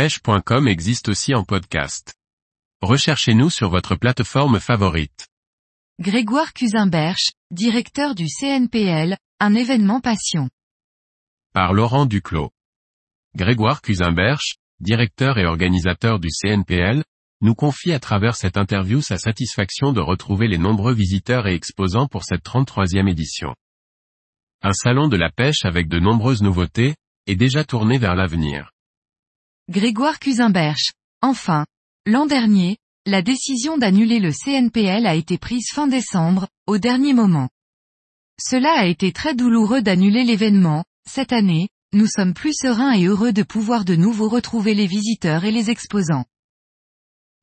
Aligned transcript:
pêche.com 0.00 0.66
existe 0.66 1.10
aussi 1.10 1.34
en 1.34 1.44
podcast. 1.44 2.14
Recherchez-nous 2.80 3.50
sur 3.50 3.68
votre 3.68 3.96
plateforme 3.96 4.58
favorite. 4.58 5.28
Grégoire 6.00 6.54
Cusimberch, 6.54 7.32
directeur 7.50 8.14
du 8.14 8.24
CNPL, 8.26 9.18
un 9.40 9.54
événement 9.54 10.00
passion. 10.00 10.48
Par 11.52 11.74
Laurent 11.74 12.06
Duclos. 12.06 12.50
Grégoire 13.36 13.82
Cusimberch, 13.82 14.56
directeur 14.80 15.36
et 15.36 15.44
organisateur 15.44 16.18
du 16.18 16.30
CNPL, 16.30 17.04
nous 17.42 17.54
confie 17.54 17.92
à 17.92 18.00
travers 18.00 18.36
cette 18.36 18.56
interview 18.56 19.02
sa 19.02 19.18
satisfaction 19.18 19.92
de 19.92 20.00
retrouver 20.00 20.48
les 20.48 20.56
nombreux 20.56 20.94
visiteurs 20.94 21.46
et 21.46 21.52
exposants 21.52 22.06
pour 22.06 22.24
cette 22.24 22.42
33e 22.42 23.06
édition. 23.06 23.54
Un 24.62 24.72
salon 24.72 25.08
de 25.08 25.18
la 25.18 25.30
pêche 25.30 25.66
avec 25.66 25.88
de 25.88 25.98
nombreuses 25.98 26.40
nouveautés, 26.40 26.94
est 27.26 27.36
déjà 27.36 27.64
tourné 27.64 27.98
vers 27.98 28.14
l'avenir. 28.14 28.69
Grégoire 29.70 30.18
Cusimberch. 30.18 30.90
Enfin, 31.22 31.64
l'an 32.04 32.26
dernier, 32.26 32.76
la 33.06 33.22
décision 33.22 33.78
d'annuler 33.78 34.18
le 34.18 34.32
CNPL 34.32 35.06
a 35.06 35.14
été 35.14 35.38
prise 35.38 35.68
fin 35.72 35.86
décembre, 35.86 36.48
au 36.66 36.78
dernier 36.78 37.12
moment. 37.12 37.48
Cela 38.42 38.72
a 38.72 38.86
été 38.86 39.12
très 39.12 39.36
douloureux 39.36 39.80
d'annuler 39.80 40.24
l'événement, 40.24 40.82
cette 41.08 41.32
année, 41.32 41.68
nous 41.92 42.08
sommes 42.08 42.34
plus 42.34 42.52
sereins 42.52 42.94
et 42.94 43.04
heureux 43.04 43.32
de 43.32 43.44
pouvoir 43.44 43.84
de 43.84 43.94
nouveau 43.94 44.28
retrouver 44.28 44.74
les 44.74 44.88
visiteurs 44.88 45.44
et 45.44 45.52
les 45.52 45.70
exposants. 45.70 46.24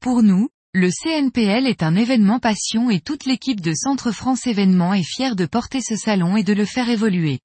Pour 0.01 0.21
nous, 0.21 0.49
le 0.73 0.89
CNPL 0.91 1.65
est 1.65 1.81
un 1.81 1.95
événement 1.95 2.39
passion 2.39 2.89
et 2.89 2.99
toute 2.99 3.23
l'équipe 3.23 3.61
de 3.61 3.73
Centre 3.73 4.11
France 4.11 4.47
Événements 4.47 4.93
est 4.93 5.07
fière 5.07 5.37
de 5.37 5.45
porter 5.45 5.79
ce 5.79 5.95
salon 5.95 6.35
et 6.35 6.43
de 6.43 6.51
le 6.51 6.65
faire 6.65 6.89
évoluer. 6.89 7.39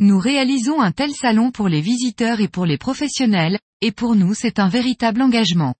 Nous 0.00 0.18
réalisons 0.18 0.82
un 0.82 0.92
tel 0.92 1.14
salon 1.14 1.50
pour 1.50 1.70
les 1.70 1.80
visiteurs 1.80 2.42
et 2.42 2.48
pour 2.48 2.66
les 2.66 2.76
professionnels, 2.76 3.58
et 3.80 3.92
pour 3.92 4.14
nous 4.14 4.34
c'est 4.34 4.58
un 4.58 4.68
véritable 4.68 5.22
engagement. 5.22 5.74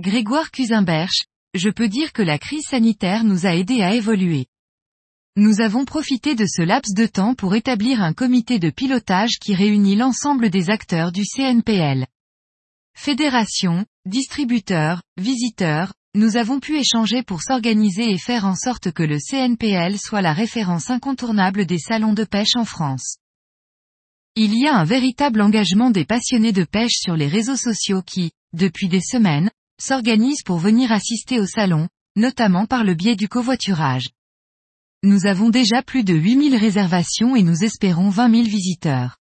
Grégoire 0.00 0.50
Cusimberch, 0.50 1.24
je 1.54 1.70
peux 1.70 1.88
dire 1.88 2.12
que 2.12 2.22
la 2.22 2.38
crise 2.38 2.66
sanitaire 2.68 3.24
nous 3.24 3.46
a 3.46 3.54
aidés 3.54 3.82
à 3.82 3.94
évoluer. 3.94 4.46
Nous 5.36 5.60
avons 5.60 5.84
profité 5.84 6.34
de 6.34 6.46
ce 6.46 6.62
laps 6.62 6.94
de 6.94 7.06
temps 7.06 7.34
pour 7.34 7.54
établir 7.54 8.02
un 8.02 8.12
comité 8.12 8.58
de 8.58 8.70
pilotage 8.70 9.38
qui 9.40 9.54
réunit 9.54 9.96
l'ensemble 9.96 10.50
des 10.50 10.70
acteurs 10.70 11.12
du 11.12 11.22
CNPL. 11.24 12.06
Fédération, 12.96 13.86
distributeurs, 14.04 15.02
visiteurs, 15.16 15.94
nous 16.14 16.36
avons 16.36 16.58
pu 16.58 16.78
échanger 16.78 17.22
pour 17.22 17.42
s'organiser 17.42 18.10
et 18.10 18.18
faire 18.18 18.44
en 18.44 18.56
sorte 18.56 18.90
que 18.90 19.04
le 19.04 19.18
CNPL 19.18 19.98
soit 19.98 20.22
la 20.22 20.32
référence 20.32 20.90
incontournable 20.90 21.66
des 21.66 21.78
salons 21.78 22.14
de 22.14 22.24
pêche 22.24 22.56
en 22.56 22.64
France. 22.64 23.18
Il 24.40 24.56
y 24.56 24.68
a 24.68 24.76
un 24.76 24.84
véritable 24.84 25.40
engagement 25.40 25.90
des 25.90 26.04
passionnés 26.04 26.52
de 26.52 26.62
pêche 26.62 26.94
sur 26.94 27.16
les 27.16 27.26
réseaux 27.26 27.56
sociaux 27.56 28.02
qui, 28.02 28.30
depuis 28.52 28.86
des 28.86 29.00
semaines, 29.00 29.50
s'organisent 29.80 30.44
pour 30.44 30.58
venir 30.58 30.92
assister 30.92 31.40
au 31.40 31.46
salon, 31.46 31.88
notamment 32.14 32.64
par 32.64 32.84
le 32.84 32.94
biais 32.94 33.16
du 33.16 33.28
covoiturage. 33.28 34.10
Nous 35.02 35.26
avons 35.26 35.50
déjà 35.50 35.82
plus 35.82 36.04
de 36.04 36.14
8000 36.14 36.54
réservations 36.54 37.34
et 37.34 37.42
nous 37.42 37.64
espérons 37.64 38.10
20 38.10 38.30
000 38.30 38.42
visiteurs. 38.44 39.16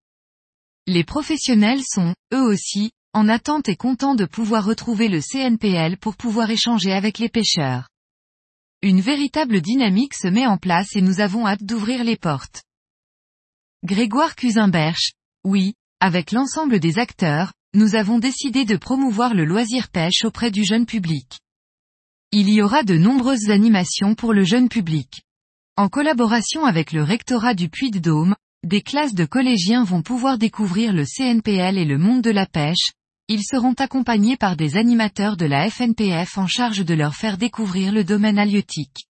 Les 0.88 1.04
professionnels 1.04 1.84
sont, 1.88 2.16
eux 2.32 2.42
aussi, 2.42 2.90
en 3.12 3.28
attente 3.28 3.68
et 3.68 3.76
content 3.76 4.16
de 4.16 4.24
pouvoir 4.24 4.64
retrouver 4.64 5.06
le 5.06 5.20
CNPL 5.20 5.96
pour 5.96 6.16
pouvoir 6.16 6.50
échanger 6.50 6.92
avec 6.92 7.20
les 7.20 7.28
pêcheurs. 7.28 7.88
Une 8.82 9.00
véritable 9.00 9.60
dynamique 9.60 10.14
se 10.14 10.26
met 10.26 10.48
en 10.48 10.58
place 10.58 10.96
et 10.96 11.02
nous 11.02 11.20
avons 11.20 11.46
hâte 11.46 11.62
d'ouvrir 11.62 12.02
les 12.02 12.16
portes. 12.16 12.64
Grégoire 13.84 14.34
Cusimberch, 14.34 15.12
oui, 15.44 15.74
avec 16.00 16.32
l'ensemble 16.32 16.80
des 16.80 16.98
acteurs, 16.98 17.52
nous 17.74 17.96
avons 17.96 18.18
décidé 18.18 18.64
de 18.64 18.78
promouvoir 18.78 19.34
le 19.34 19.44
loisir 19.44 19.90
pêche 19.90 20.24
auprès 20.24 20.50
du 20.50 20.64
jeune 20.64 20.86
public. 20.86 21.38
Il 22.32 22.48
y 22.48 22.62
aura 22.62 22.82
de 22.82 22.96
nombreuses 22.96 23.50
animations 23.50 24.14
pour 24.14 24.32
le 24.32 24.42
jeune 24.42 24.70
public. 24.70 25.20
En 25.76 25.90
collaboration 25.90 26.64
avec 26.64 26.92
le 26.92 27.02
rectorat 27.02 27.52
du 27.52 27.68
Puy-de-Dôme, 27.68 28.34
des 28.62 28.80
classes 28.80 29.12
de 29.12 29.26
collégiens 29.26 29.84
vont 29.84 30.00
pouvoir 30.00 30.38
découvrir 30.38 30.94
le 30.94 31.04
CNPL 31.04 31.76
et 31.76 31.84
le 31.84 31.98
monde 31.98 32.22
de 32.22 32.30
la 32.30 32.46
pêche, 32.46 32.92
ils 33.28 33.44
seront 33.44 33.74
accompagnés 33.74 34.38
par 34.38 34.56
des 34.56 34.78
animateurs 34.78 35.36
de 35.36 35.44
la 35.44 35.68
FNPF 35.68 36.38
en 36.38 36.46
charge 36.46 36.86
de 36.86 36.94
leur 36.94 37.14
faire 37.14 37.36
découvrir 37.36 37.92
le 37.92 38.02
domaine 38.02 38.38
halieutique. 38.38 39.04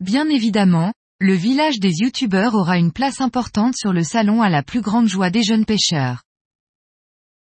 Bien 0.00 0.30
évidemment, 0.30 0.94
le 1.22 1.34
village 1.34 1.80
des 1.80 1.92
youtubeurs 1.98 2.54
aura 2.54 2.78
une 2.78 2.92
place 2.92 3.20
importante 3.20 3.76
sur 3.76 3.92
le 3.92 4.02
salon 4.02 4.40
à 4.40 4.48
la 4.48 4.62
plus 4.62 4.80
grande 4.80 5.06
joie 5.06 5.28
des 5.28 5.42
jeunes 5.42 5.66
pêcheurs. 5.66 6.22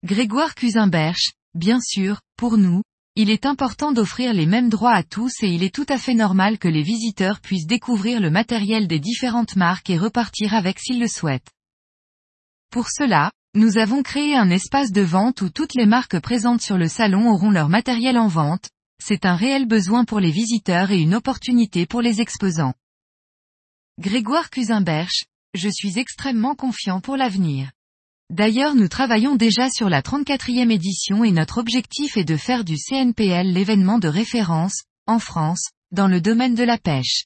Grégoire 0.03 0.55
Cusimberch, 0.55 1.33
bien 1.53 1.79
sûr, 1.79 2.21
pour 2.37 2.57
nous, 2.57 2.81
il 3.15 3.29
est 3.29 3.45
important 3.45 3.91
d'offrir 3.91 4.33
les 4.33 4.47
mêmes 4.47 4.69
droits 4.69 4.95
à 4.95 5.03
tous 5.03 5.43
et 5.43 5.49
il 5.49 5.61
est 5.61 5.73
tout 5.73 5.85
à 5.89 5.99
fait 5.99 6.15
normal 6.15 6.57
que 6.57 6.67
les 6.67 6.81
visiteurs 6.81 7.39
puissent 7.39 7.67
découvrir 7.67 8.19
le 8.19 8.31
matériel 8.31 8.87
des 8.87 8.99
différentes 8.99 9.55
marques 9.55 9.91
et 9.91 9.97
repartir 9.99 10.55
avec 10.55 10.79
s'ils 10.79 10.99
le 10.99 11.07
souhaitent. 11.07 11.51
Pour 12.71 12.89
cela, 12.89 13.31
nous 13.53 13.77
avons 13.77 14.01
créé 14.01 14.35
un 14.35 14.49
espace 14.49 14.91
de 14.91 15.01
vente 15.01 15.41
où 15.41 15.51
toutes 15.51 15.75
les 15.75 15.85
marques 15.85 16.19
présentes 16.19 16.61
sur 16.61 16.79
le 16.79 16.87
salon 16.87 17.29
auront 17.29 17.51
leur 17.51 17.69
matériel 17.69 18.17
en 18.17 18.27
vente, 18.27 18.69
c'est 18.99 19.25
un 19.27 19.35
réel 19.35 19.67
besoin 19.67 20.03
pour 20.03 20.19
les 20.19 20.31
visiteurs 20.31 20.89
et 20.89 20.99
une 20.99 21.13
opportunité 21.13 21.85
pour 21.85 22.01
les 22.01 22.21
exposants. 22.21 22.73
Grégoire 23.99 24.51
Cusimberch, 24.51 25.23
je 25.55 25.69
suis 25.69 25.97
extrêmement 25.97 26.53
confiant 26.53 27.01
pour 27.01 27.17
l'avenir. 27.17 27.71
D'ailleurs 28.29 28.75
nous 28.75 28.87
travaillons 28.87 29.35
déjà 29.35 29.71
sur 29.71 29.89
la 29.89 30.03
34e 30.03 30.69
édition 30.69 31.23
et 31.23 31.31
notre 31.31 31.57
objectif 31.57 32.15
est 32.15 32.23
de 32.23 32.37
faire 32.37 32.63
du 32.63 32.75
CNPL 32.77 33.47
l'événement 33.47 33.97
de 33.97 34.07
référence, 34.07 34.83
en 35.07 35.17
France, 35.17 35.71
dans 35.89 36.07
le 36.07 36.21
domaine 36.21 36.53
de 36.53 36.63
la 36.63 36.77
pêche. 36.77 37.25